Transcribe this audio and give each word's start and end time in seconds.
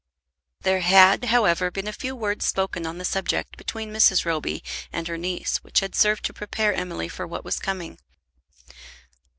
There 0.61 0.79
had, 0.79 1.25
however, 1.25 1.69
been 1.69 1.87
a 1.87 1.93
few 1.93 2.15
words 2.15 2.43
spoken 2.45 2.87
on 2.87 2.97
the 2.97 3.05
subject 3.05 3.55
between 3.55 3.93
Mrs. 3.93 4.25
Roby 4.25 4.63
and 4.91 5.07
her 5.07 5.15
niece 5.15 5.57
which 5.57 5.79
had 5.81 5.93
served 5.93 6.25
to 6.25 6.33
prepare 6.33 6.73
Emily 6.73 7.07
for 7.07 7.27
what 7.27 7.45
was 7.45 7.59
coming. 7.59 7.99